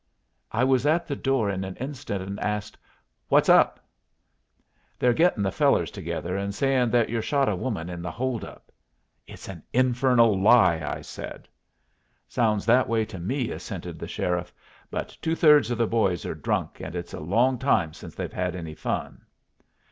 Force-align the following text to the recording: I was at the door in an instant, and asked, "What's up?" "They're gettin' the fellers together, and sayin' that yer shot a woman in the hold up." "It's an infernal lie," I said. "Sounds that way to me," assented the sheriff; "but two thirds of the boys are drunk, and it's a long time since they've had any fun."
I 0.51 0.63
was 0.63 0.87
at 0.87 1.05
the 1.05 1.15
door 1.15 1.47
in 1.51 1.63
an 1.63 1.75
instant, 1.75 2.23
and 2.23 2.39
asked, 2.39 2.75
"What's 3.27 3.49
up?" 3.49 3.79
"They're 4.97 5.13
gettin' 5.13 5.43
the 5.43 5.51
fellers 5.51 5.91
together, 5.91 6.35
and 6.35 6.55
sayin' 6.55 6.89
that 6.89 7.09
yer 7.11 7.21
shot 7.21 7.47
a 7.47 7.55
woman 7.55 7.87
in 7.87 8.01
the 8.01 8.09
hold 8.09 8.43
up." 8.43 8.71
"It's 9.27 9.47
an 9.47 9.61
infernal 9.71 10.41
lie," 10.41 10.81
I 10.83 11.01
said. 11.03 11.47
"Sounds 12.27 12.65
that 12.65 12.89
way 12.89 13.05
to 13.05 13.19
me," 13.19 13.51
assented 13.51 13.99
the 13.99 14.07
sheriff; 14.07 14.51
"but 14.89 15.15
two 15.21 15.35
thirds 15.35 15.69
of 15.69 15.77
the 15.77 15.85
boys 15.85 16.25
are 16.25 16.33
drunk, 16.33 16.79
and 16.79 16.95
it's 16.95 17.13
a 17.13 17.19
long 17.19 17.59
time 17.59 17.93
since 17.93 18.15
they've 18.15 18.33
had 18.33 18.55
any 18.55 18.73
fun." 18.73 19.21